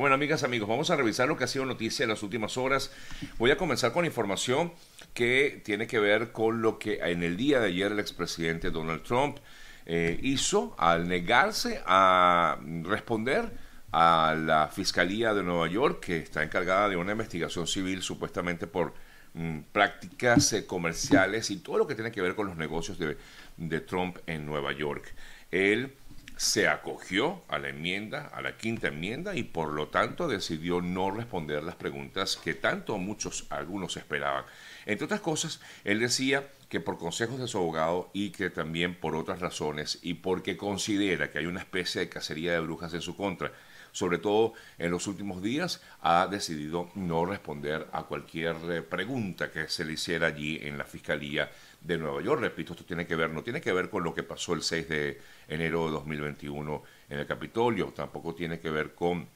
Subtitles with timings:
[0.00, 2.90] Bueno, amigas, amigos, vamos a revisar lo que ha sido noticia en las últimas horas.
[3.36, 4.72] Voy a comenzar con información
[5.12, 9.02] que tiene que ver con lo que en el día de ayer el expresidente Donald
[9.02, 9.36] Trump
[9.84, 13.52] eh, hizo al negarse a responder
[13.92, 18.94] a la Fiscalía de Nueva York, que está encargada de una investigación civil supuestamente por
[19.34, 23.18] mm, prácticas eh, comerciales y todo lo que tiene que ver con los negocios de,
[23.58, 25.12] de Trump en Nueva York.
[25.50, 25.92] Él
[26.40, 31.10] se acogió a la enmienda, a la quinta enmienda, y por lo tanto decidió no
[31.10, 34.46] responder las preguntas que tanto muchos, algunos esperaban.
[34.86, 39.16] Entre otras cosas, él decía que por consejos de su abogado y que también por
[39.16, 43.14] otras razones y porque considera que hay una especie de cacería de brujas en su
[43.16, 43.52] contra,
[43.92, 49.68] sobre todo en los últimos días, ha decidido no responder a cualquier eh, pregunta que
[49.68, 52.40] se le hiciera allí en la Fiscalía de Nueva York.
[52.40, 54.88] Repito, esto tiene que ver, no tiene que ver con lo que pasó el 6
[54.88, 59.26] de enero de 2021 en el Capitolio, tampoco tiene que ver con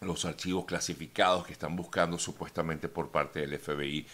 [0.00, 4.06] los archivos clasificados que están buscando supuestamente por parte del FBI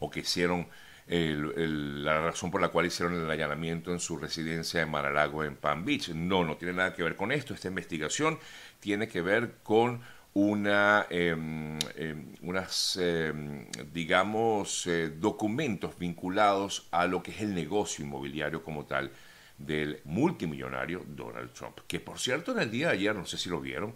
[0.00, 0.68] o que hicieron
[1.06, 5.84] la razón por la cual hicieron el allanamiento en su residencia en Mar-a-Lago en Palm
[5.84, 6.10] Beach.
[6.10, 7.52] No, no tiene nada que ver con esto.
[7.52, 8.38] Esta investigación
[8.78, 10.02] tiene que ver con
[10.34, 18.04] una, em, em, unas, em, digamos, eh, documentos vinculados a lo que es el negocio
[18.04, 19.10] inmobiliario como tal
[19.58, 23.50] del multimillonario Donald Trump, que por cierto en el día de ayer, no sé si
[23.50, 23.94] lo vieron,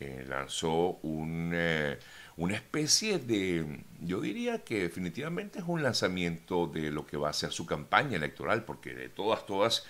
[0.00, 1.98] eh, lanzó un, eh,
[2.36, 7.32] una especie de, yo diría que definitivamente es un lanzamiento de lo que va a
[7.32, 9.86] ser su campaña electoral, porque de todas, todas,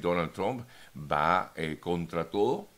[0.00, 2.68] Donald Trump va contra todo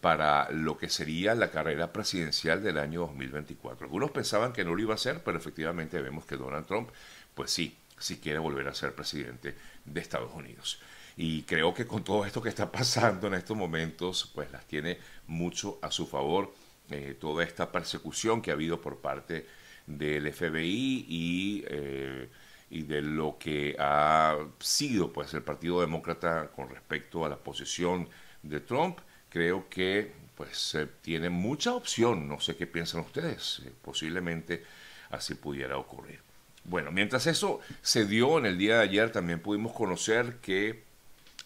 [0.00, 3.86] para lo que sería la carrera presidencial del año 2024.
[3.86, 6.90] Algunos pensaban que no lo iba a hacer, pero efectivamente vemos que Donald Trump,
[7.34, 10.80] pues sí, sí quiere volver a ser presidente de Estados Unidos.
[11.16, 14.98] Y creo que con todo esto que está pasando en estos momentos, pues las tiene
[15.26, 16.52] mucho a su favor
[16.90, 19.46] eh, toda esta persecución que ha habido por parte
[19.86, 22.28] del FBI y, eh,
[22.70, 28.08] y de lo que ha sido pues el Partido Demócrata con respecto a la posición
[28.42, 28.98] de Trump
[29.32, 34.62] creo que pues tiene mucha opción, no sé qué piensan ustedes, eh, posiblemente
[35.10, 36.20] así pudiera ocurrir.
[36.64, 40.84] Bueno, mientras eso se dio en el día de ayer, también pudimos conocer que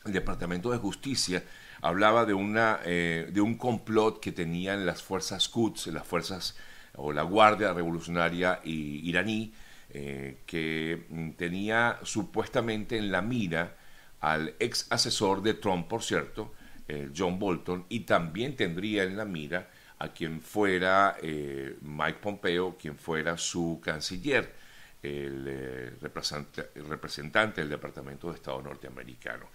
[0.04, 1.44] el Departamento de Justicia
[1.80, 6.56] hablaba de, una, eh, de un complot que tenían las fuerzas Quds, las fuerzas
[6.97, 9.53] o la Guardia Revolucionaria iraní,
[9.91, 13.76] eh, que tenía supuestamente en la mira
[14.20, 16.53] al ex asesor de Trump, por cierto,
[16.88, 22.76] eh, John Bolton y también tendría en la mira a quien fuera eh, Mike Pompeo,
[22.78, 24.54] quien fuera su canciller,
[25.02, 29.47] el, eh, representante, del Departamento de Estado norteamericano.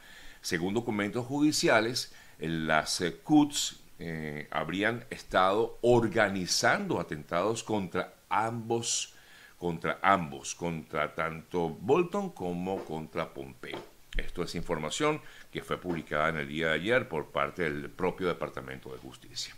[0.42, 3.80] Según documentos judiciales, las CUTS
[4.50, 9.14] habrían estado organizando atentados contra ambos,
[9.60, 13.91] contra ambos, contra tanto Bolton como contra Pompeo.
[14.18, 18.28] Esto es información que fue publicada en el día de ayer por parte del propio
[18.28, 19.56] Departamento de Justicia.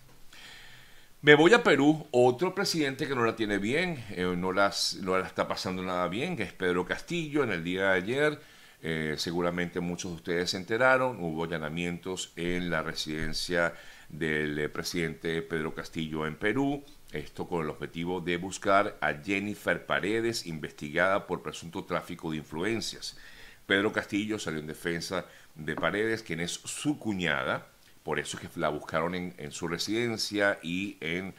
[1.22, 5.18] Me voy a Perú, otro presidente que no la tiene bien, eh, no, las, no
[5.18, 7.44] la está pasando nada bien, que es Pedro Castillo.
[7.44, 8.42] En el día de ayer,
[8.82, 13.74] eh, seguramente muchos de ustedes se enteraron, hubo allanamientos en la residencia
[14.10, 16.84] del eh, presidente Pedro Castillo en Perú.
[17.14, 23.18] Esto con el objetivo de buscar a Jennifer Paredes, investigada por presunto tráfico de influencias.
[23.66, 25.26] Pedro Castillo salió en defensa
[25.56, 27.68] de Paredes, quien es su cuñada,
[28.04, 31.34] por eso es que la buscaron en, su residencia y en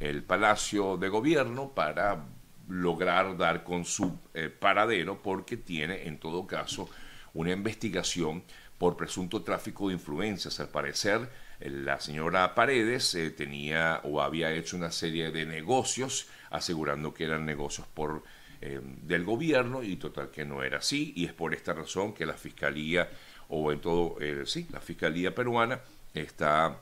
[0.00, 2.24] el Palacio de Gobierno para
[2.68, 6.88] lograr dar con su eh, paradero, porque tiene en todo caso
[7.34, 8.42] una investigación
[8.78, 10.58] por presunto tráfico de influencias.
[10.58, 11.30] Al parecer,
[11.60, 17.24] eh, la señora Paredes eh, tenía o había hecho una serie de negocios, asegurando que
[17.24, 18.24] eran negocios por
[18.60, 22.26] eh, del gobierno y total que no era así y es por esta razón que
[22.26, 23.08] la fiscalía
[23.48, 25.80] o en todo eh, sí la fiscalía peruana
[26.12, 26.80] está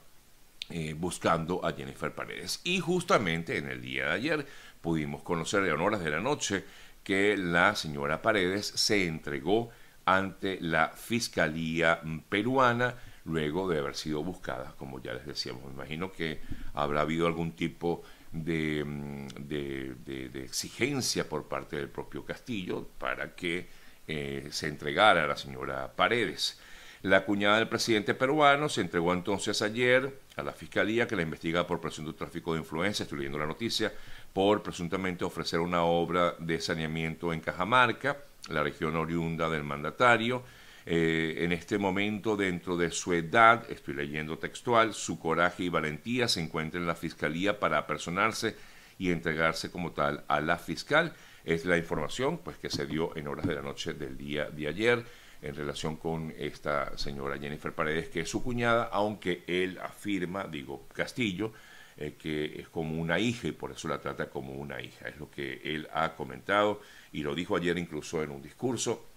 [0.71, 4.47] eh, buscando a Jennifer Paredes y justamente en el día de ayer
[4.81, 6.65] pudimos conocer en horas de la noche
[7.05, 9.71] que la señora Paredes se entregó
[10.07, 12.95] ante la fiscalía peruana
[13.27, 15.65] luego de haber sido buscada, como ya les decíamos.
[15.65, 16.41] Me imagino que
[16.75, 18.03] habrá habido algún tipo
[18.45, 23.69] Mm, de, exigencia por parte del propio Castillo para que
[24.07, 26.61] eh, se entregara a la señora Paredes.
[27.03, 31.67] La cuñada del presidente peruano se entregó entonces ayer a la fiscalía que la investiga
[31.67, 33.93] por presunto tráfico de influencia, estoy leyendo la noticia,
[34.33, 38.19] por presuntamente ofrecer una obra de saneamiento en Cajamarca,
[38.49, 40.43] la región oriunda del mandatario.
[40.89, 46.29] Eh, en este momento dentro de su edad, estoy leyendo textual, su coraje y valentía
[46.29, 48.55] se encuentran en la fiscalía para apersonarse
[48.97, 51.13] y entregarse como tal a la fiscal.
[51.45, 54.69] Es la información pues, que se dio en horas de la noche del día de
[54.69, 55.05] ayer
[55.43, 60.87] en relación con esta señora Jennifer Paredes, que es su cuñada, aunque él afirma, digo,
[60.93, 61.53] Castillo,
[61.97, 65.09] eh, que es como una hija y por eso la trata como una hija.
[65.09, 66.81] Es lo que él ha comentado
[67.13, 69.09] y lo dijo ayer incluso en un discurso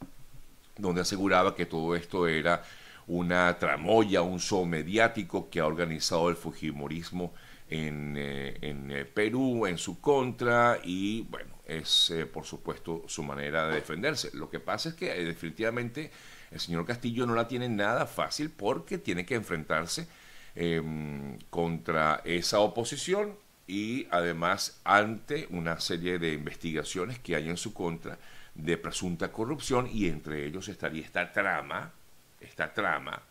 [0.80, 2.64] donde aseguraba que todo esto era
[3.08, 7.34] una tramoya, un show mediático que ha organizado el Fujimorismo
[7.70, 13.68] en, eh, en eh, Perú en su contra y bueno, es por supuesto su manera
[13.68, 14.32] de defenderse.
[14.34, 16.12] Lo que pasa es que definitivamente
[16.50, 20.08] el señor Castillo no la tiene nada fácil porque tiene que enfrentarse
[20.56, 23.36] Em, contra esa oposición
[23.68, 28.18] y además ante una serie de investigaciones que hay en su contra
[28.64, 31.92] de presunta corrupción y entre ellos estaría esta trama,
[32.40, 33.22] esta trama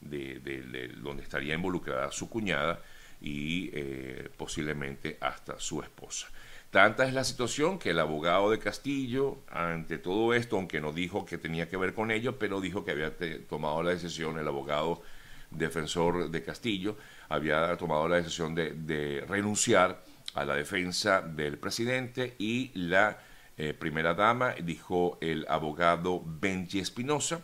[0.00, 2.80] de, donde estaría involucrada su cuñada
[3.20, 6.28] y eh, posiblemente hasta su esposa.
[6.70, 11.24] Tanta es la situación que el abogado de Castillo, ante todo esto, aunque no dijo
[11.24, 13.12] que tenía que ver con ello, pero dijo que había
[13.48, 15.02] tomado la decisión el abogado
[15.50, 16.98] defensor de Castillo,
[17.30, 20.04] había tomado la decisión de, renunciar
[20.34, 23.18] a la defensa del presidente y la
[23.58, 27.42] eh, primera dama, dijo el abogado Benji Espinosa,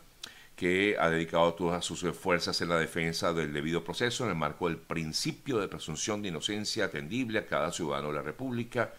[0.57, 4.69] que ha dedicado todas sus fuerzas en la defensa del debido proceso en el marco
[4.69, 8.95] del principio de presunción de inocencia atendible a cada ciudadano de la República,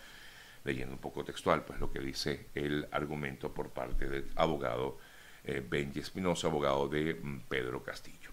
[0.66, 4.98] leyendo un poco textual, pues lo que dice el argumento por parte del abogado
[5.46, 8.32] eh, Benji Espinosa, abogado de mm, Pedro Castillo.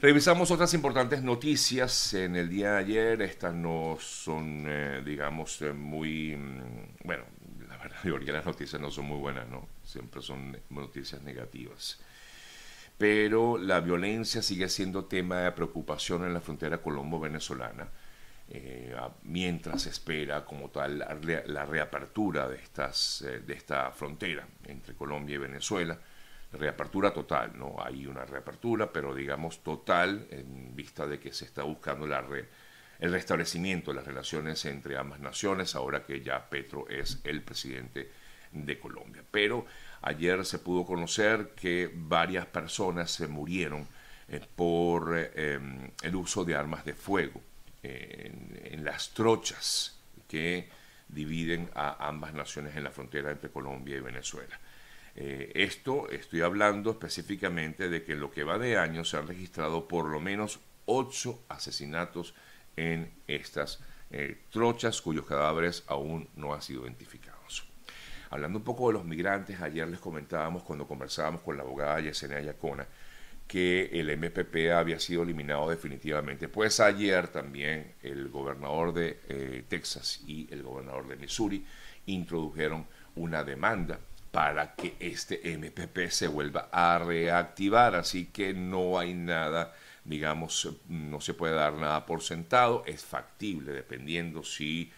[0.00, 3.22] Revisamos otras importantes noticias en el día de ayer.
[3.22, 6.36] Estas no son, eh, digamos, eh, muy...
[6.36, 7.24] Mm, bueno,
[8.06, 9.68] la verdad, que las noticias no son muy buenas, ¿no?
[9.82, 12.00] Siempre son noticias negativas.
[12.96, 17.88] Pero la violencia sigue siendo tema de preocupación en la frontera colombo-venezolana.
[18.48, 25.38] Eh, mientras espera como tal la, reapertura de, estas, de esta frontera entre Colombia y
[25.38, 25.98] Venezuela
[26.54, 31.62] reapertura total, no hay una reapertura, pero digamos total en vista de que se está
[31.62, 32.22] buscando la
[33.04, 38.10] el restablecimiento de las relaciones entre ambas naciones, ahora que ya Petro es el presidente
[38.50, 39.22] de Colombia.
[39.30, 39.66] Pero
[40.00, 43.86] ayer se pudo conocer que varias personas se murieron
[44.28, 45.60] eh, por eh,
[46.02, 47.42] el uso de armas de fuego
[47.82, 50.70] en las trochas que
[51.06, 54.58] dividen a ambas naciones en la frontera entre Colombia y Venezuela.
[55.14, 59.28] Eh, esto estoy hablando específicamente de que en lo que va de año se han
[59.28, 62.34] registrado por lo menos ocho asesinatos
[62.76, 63.80] en estas
[64.10, 67.66] eh, trochas cuyos cadáveres aún no han sido identificados.
[68.30, 72.40] Hablando un poco de los migrantes, ayer les comentábamos cuando conversábamos con la abogada Yesenia
[72.40, 72.86] Yacona
[73.46, 76.48] que el MPP había sido eliminado definitivamente.
[76.48, 81.64] Pues ayer también el gobernador de eh, Texas y el gobernador de Missouri
[82.06, 82.86] introdujeron
[83.16, 83.98] una demanda
[84.30, 87.94] para que este MPP se vuelva a reactivar.
[87.94, 89.74] Así que no hay nada,
[90.04, 92.82] digamos, no se puede dar nada por sentado.
[92.86, 94.92] Es factible, dependiendo si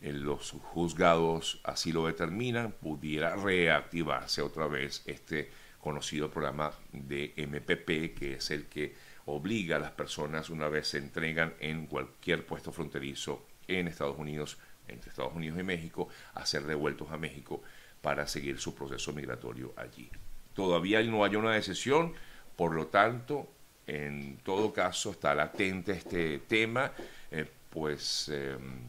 [0.00, 5.50] eh, los juzgados así lo determinan, pudiera reactivarse otra vez este
[5.80, 8.94] conocido programa de MPP, que es el que
[9.26, 14.58] obliga a las personas, una vez se entregan en cualquier puesto fronterizo en Estados Unidos,
[14.88, 17.62] entre Estados Unidos y México, a ser devueltos a México
[18.00, 20.10] para seguir su proceso migratorio allí.
[20.54, 22.14] Todavía no hay una decisión,
[22.56, 23.48] por lo tanto,
[23.88, 26.92] en todo caso está latente este tema,
[27.30, 28.82] eh, pues em,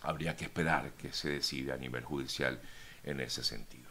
[0.00, 2.58] habría que esperar que se decida a nivel judicial
[3.04, 3.86] en ese sentido.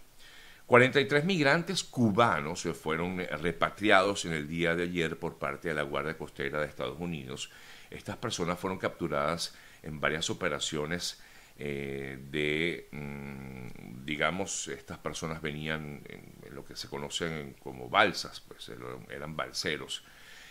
[0.65, 5.83] 43 migrantes cubanos se fueron repatriados en el día de ayer por parte de la
[5.83, 7.51] Guardia Costera de Estados Unidos.
[7.91, 11.21] Estas personas fueron capturadas en varias operaciones
[11.57, 18.71] eh, de, mm, digamos, estas personas venían en, lo que se conocen como balsas, pues
[19.09, 20.03] eran balseros.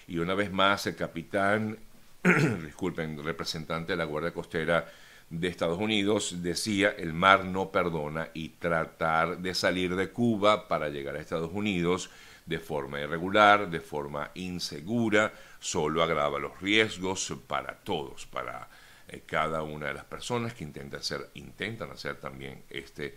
[0.07, 1.79] Y una vez más el capitán,
[2.65, 4.87] disculpen, representante de la Guardia Costera
[5.31, 10.89] de Estados Unidos decía el mar no perdona y tratar de salir de Cuba para
[10.89, 12.11] llegar a Estados Unidos
[12.45, 18.69] de forma irregular, de forma insegura, solo agrava los riesgos para todos, para
[19.09, 23.17] eh, cada una de las personas que intenta hacer, intentan hacer también este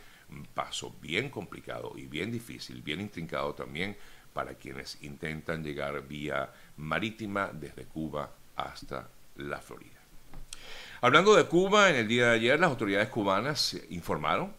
[0.54, 3.98] paso bien complicado y bien difícil, bien intrincado también
[4.34, 10.00] para quienes intentan llegar vía marítima desde Cuba hasta la Florida.
[11.02, 14.54] Hablando de Cuba, en el día de ayer las autoridades cubanas informaron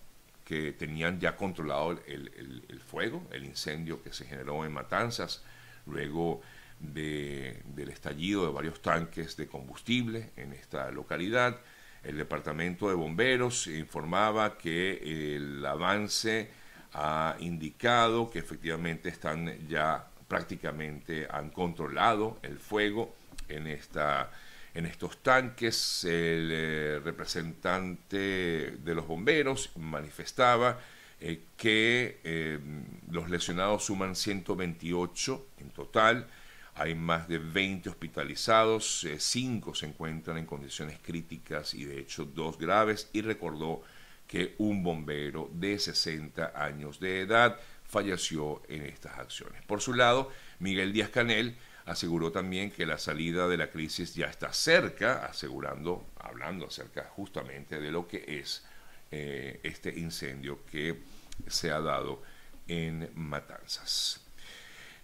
[0.45, 5.45] que tenían ya controlado el, el, fuego, el incendio que se generó en Matanzas,
[5.87, 6.41] luego
[6.81, 11.61] de, del estallido de varios tanques de combustible en esta localidad.
[12.03, 16.49] El departamento de bomberos informaba que el avance
[16.95, 23.15] ha indicado que efectivamente están ya prácticamente han controlado el fuego
[23.49, 24.31] en esta
[24.75, 26.05] en estos tanques.
[26.05, 30.79] El eh, representante de los bomberos manifestaba
[31.21, 32.59] eh, que eh,
[33.11, 36.27] los lesionados suman 128 en total.
[36.81, 42.57] Hay más de 20 hospitalizados, 5 se encuentran en condiciones críticas y de hecho dos
[42.57, 43.83] graves y recordó
[44.27, 49.63] que un bombero de 60 años de edad falleció en estas acciones.
[49.67, 54.29] Por su lado, Miguel Díaz Canel aseguró también que la salida de la crisis ya
[54.29, 58.65] está cerca, asegurando, hablando acerca justamente de lo que es
[59.11, 60.99] eh, este incendio que
[61.47, 62.23] se ha dado
[62.67, 64.30] en Matanzas.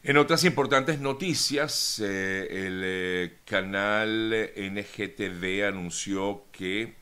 [0.08, 6.94] En otras importantes noticias, eh, el eh, canal NGTV anunció que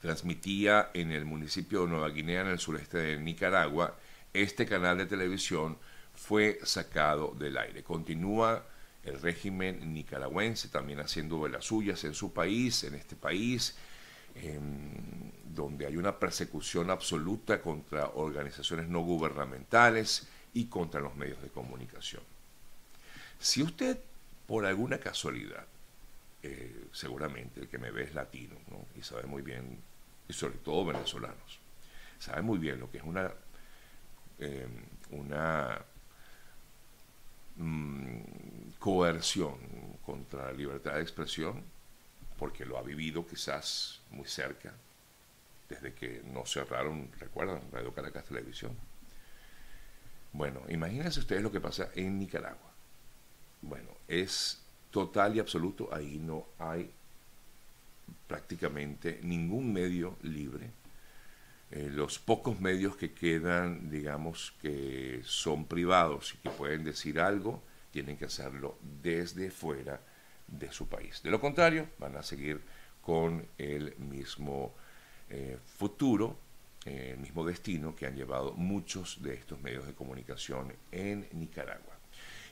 [0.00, 3.98] transmitía en el municipio de Nueva Guinea, en el sureste de Nicaragua,
[4.32, 5.76] este canal de televisión
[6.14, 7.82] fue sacado del aire.
[7.82, 8.64] Continúa
[9.02, 13.76] el régimen nicaragüense también haciendo de las suyas en su país, en este país,
[15.52, 22.22] donde hay una persecución absoluta contra organizaciones no gubernamentales y contra los medios de comunicación.
[23.38, 23.98] Si usted,
[24.46, 25.66] por alguna casualidad,
[26.42, 28.54] eh, seguramente el que me ve es latino
[28.96, 29.78] y sabe muy bien,
[30.28, 31.58] y sobre todo venezolanos,
[32.18, 33.30] sabe muy bien lo que es una,
[34.38, 34.68] eh,
[35.10, 35.84] una
[37.56, 38.20] mm,
[38.78, 39.58] coerción
[40.06, 41.62] contra la libertad de expresión,
[42.38, 44.72] porque lo ha vivido quizás muy cerca,
[45.68, 48.76] desde que no cerraron, recuerdan, Radio Caracas Televisión
[50.34, 52.72] bueno, imagínense ustedes lo que pasa en Nicaragua.
[53.62, 54.60] Bueno, es
[54.90, 56.90] total y absoluto, ahí no hay
[58.26, 60.70] prácticamente ningún medio libre.
[61.70, 67.62] Eh, los pocos medios que quedan, digamos, que son privados y que pueden decir algo,
[67.92, 70.00] tienen que hacerlo desde fuera
[70.48, 71.22] de su país.
[71.22, 72.60] De lo contrario, van a seguir
[73.02, 74.74] con el mismo
[75.30, 76.36] eh, futuro
[76.86, 81.94] eh, el mismo destino que han llevado muchos de estos medios de comunicación en Nicaragua.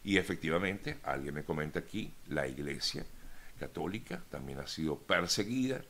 [0.05, 3.05] Y efectivamente, alguien me comenta aquí, la Iglesia
[3.59, 5.83] Católica también ha sido perseguida,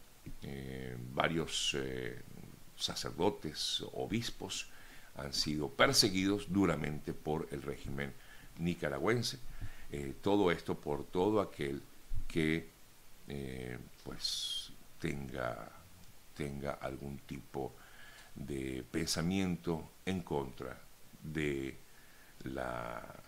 [0.42, 2.20] eh, varios eh,
[2.76, 4.68] sacerdotes, obispos
[5.16, 8.12] han sido perseguidos duramente por el régimen
[8.58, 9.38] nicaragüense.
[10.22, 11.82] todo esto por todo aquel
[12.26, 12.66] que
[14.04, 15.70] pues tenga,
[16.34, 17.74] tenga algún tipo
[18.34, 20.78] de pensamiento en contra
[21.22, 21.76] de
[22.44, 23.22] la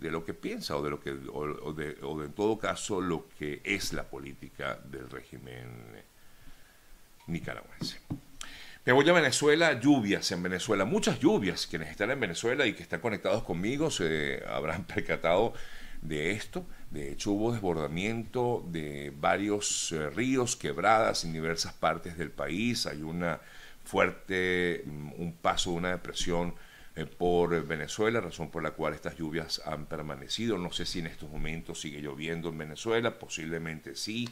[0.00, 3.28] de lo que piensa o de lo que o, de, o en todo caso lo
[3.38, 5.68] que es la política del régimen
[7.26, 7.98] nicaragüense.
[8.84, 11.66] Me voy a Venezuela, lluvias en Venezuela, muchas lluvias.
[11.66, 15.54] Quienes están en Venezuela y que están conectados conmigo se habrán percatado
[16.02, 16.64] de esto.
[16.90, 22.86] De hecho, hubo desbordamiento de varios eh, ríos, quebradas en diversas partes del país.
[22.86, 23.40] Hay una
[23.86, 26.54] fuerte, mm, un paso de una depresión
[26.96, 30.58] eh, por Venezuela, razón por la cual estas lluvias han permanecido.
[30.58, 34.28] No sé si en estos momentos sigue lloviendo en Venezuela, posiblemente sí,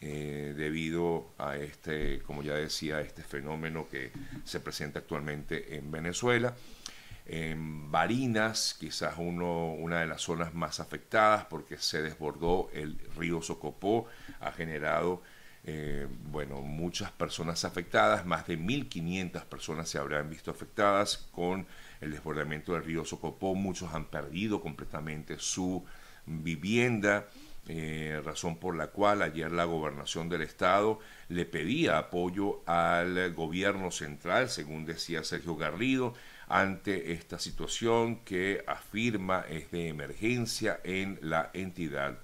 [0.00, 4.12] eh, debido a este, como ya decía, este fenómeno que
[4.44, 6.54] se presenta actualmente en Venezuela.
[7.26, 13.42] En Barinas, quizás uno, una de las zonas más afectadas porque se desbordó el río
[13.42, 14.06] Socopó,
[14.40, 15.22] ha generado
[15.70, 21.66] eh, bueno, muchas personas afectadas, más de 1.500 personas se habrán visto afectadas con
[22.00, 25.84] el desbordamiento del río Socopó, muchos han perdido completamente su
[26.24, 27.26] vivienda,
[27.66, 33.90] eh, razón por la cual ayer la gobernación del estado le pedía apoyo al gobierno
[33.90, 36.14] central, según decía Sergio Garrido,
[36.46, 42.16] ante esta situación que afirma es de emergencia en la entidad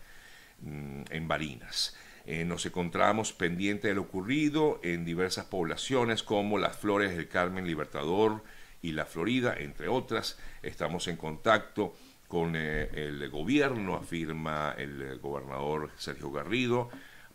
[0.62, 1.94] mm, en Barinas.
[2.26, 7.66] Eh, nos encontramos pendiente de lo ocurrido en diversas poblaciones como las Flores del Carmen
[7.66, 8.42] Libertador
[8.80, 10.38] y la Florida, entre otras.
[10.62, 11.94] Estamos en contacto
[12.28, 16.88] con eh, el gobierno, afirma el gobernador Sergio Garrido,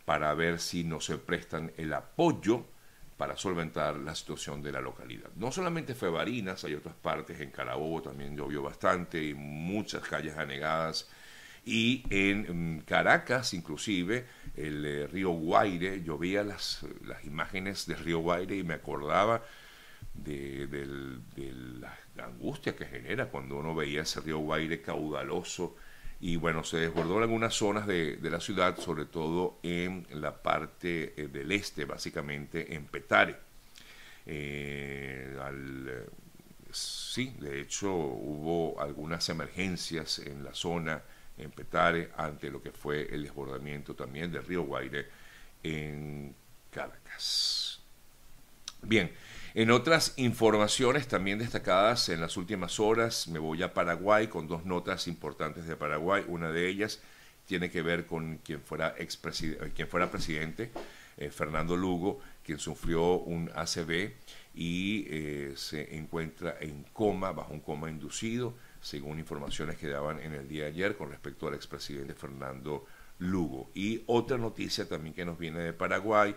[0.04, 2.64] para ver si nos prestan el apoyo
[3.16, 5.28] para solventar la situación de la localidad.
[5.36, 10.38] No solamente fue Barinas, hay otras partes, en Carabobo también llovió bastante y muchas calles
[10.38, 11.06] anegadas
[11.64, 14.26] y en mm, Caracas inclusive
[14.56, 19.42] el eh, río Guaire, yo veía las, las imágenes del río Guaire y me acordaba
[20.14, 20.68] de,
[22.16, 25.76] la angustia que genera cuando uno veía ese río Guaire caudaloso
[26.20, 31.14] y bueno, se desbordó en algunas zonas de, la ciudad, sobre todo en la parte
[31.16, 33.36] eh, del este, básicamente en Petare.
[34.26, 35.34] Eh,
[36.70, 41.02] sí, de hecho hubo algunas emergencias en la zona,
[41.40, 45.08] en Petare, ante lo que fue el desbordamiento también del río Guaire
[45.62, 46.34] en
[46.70, 47.80] Caracas.
[48.82, 49.12] Bien,
[49.54, 54.64] en otras informaciones también destacadas en las últimas horas, me voy a Paraguay con dos
[54.64, 56.24] notas importantes de Paraguay.
[56.28, 57.00] Una de ellas
[57.46, 58.94] tiene que ver con quien fuera,
[59.74, 60.70] quien fuera presidente,
[61.16, 64.12] eh, Fernando Lugo, quien sufrió un ACV
[64.54, 70.32] y eh, se encuentra en coma, bajo un coma inducido, según informaciones que daban en
[70.32, 72.86] el día de ayer con respecto al expresidente Fernando
[73.18, 73.70] Lugo.
[73.74, 76.34] Y otra noticia también que nos viene de Paraguay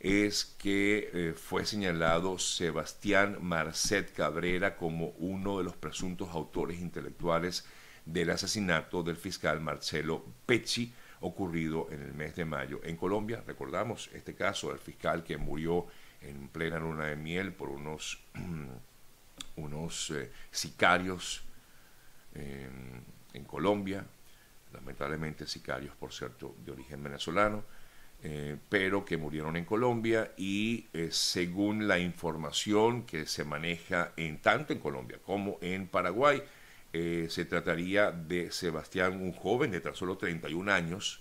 [0.00, 7.64] es que eh, fue señalado Sebastián Marcet Cabrera como uno de los presuntos autores intelectuales
[8.04, 13.42] del asesinato del fiscal Marcelo Pecci ocurrido en el mes de mayo en Colombia.
[13.46, 15.86] Recordamos este caso del fiscal que murió
[16.20, 18.22] en plena luna de miel por unos,
[19.56, 21.45] unos eh, sicarios
[22.36, 24.04] en Colombia,
[24.72, 27.64] lamentablemente sicarios, por cierto, de origen venezolano
[28.22, 34.38] eh, pero que murieron en Colombia y eh, según la información que se maneja en
[34.38, 36.42] tanto en Colombia como en Paraguay,
[36.92, 41.20] eh, se trataría de Sebastián, un joven de tan solo 31 años,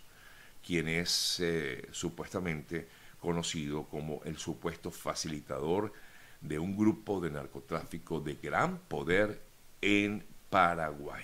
[0.66, 1.44] quien es
[1.92, 2.88] supuestamente
[3.20, 5.94] conocido como el supuesto facilitador
[6.42, 9.42] de un grupo de narcotráfico de gran poder
[9.82, 11.24] en Paraguay.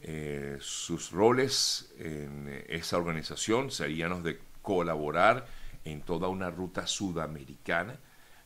[0.00, 5.46] Eh, sus roles en esa organización serían los de colaborar
[5.84, 7.98] en toda una ruta sudamericana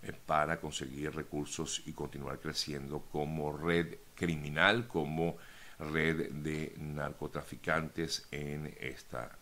[0.02, 5.36] eh, para conseguir recursos y continuar creciendo como red criminal, como
[5.78, 9.36] red de narcotraficantes en, esta,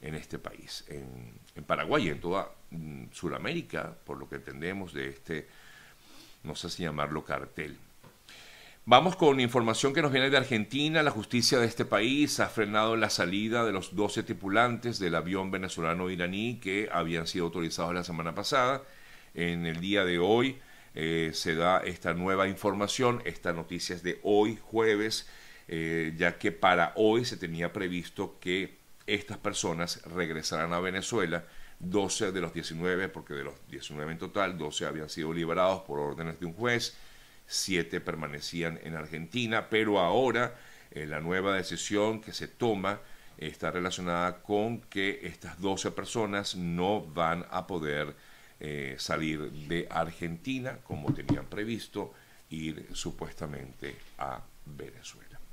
[0.00, 5.48] en este país, en, Paraguay en toda mm, Sudamérica, por lo que entendemos de este,
[6.42, 7.78] no sé si llamarlo cartel.
[8.86, 11.02] Vamos con información que nos viene de Argentina.
[11.02, 15.50] La justicia de este país ha frenado la salida de los 12 tripulantes del avión
[15.50, 18.82] venezolano-iraní que habían sido autorizados la semana pasada.
[19.32, 20.58] En el día de hoy
[20.94, 23.22] eh, se da esta nueva información.
[23.24, 25.30] Esta noticia es de hoy, jueves,
[25.66, 31.46] eh, ya que para hoy se tenía previsto que estas personas regresaran a Venezuela.
[31.78, 35.98] 12 de los 19, porque de los 19 en total, 12 habían sido liberados por
[35.98, 36.94] órdenes de un juez
[37.46, 40.54] siete permanecían en Argentina, pero ahora
[40.90, 43.00] eh, la nueva decisión que se toma
[43.36, 48.14] está relacionada con que estas 12 personas no van a poder
[48.60, 52.14] eh, salir de Argentina como tenían previsto
[52.50, 55.33] ir supuestamente a Venezuela.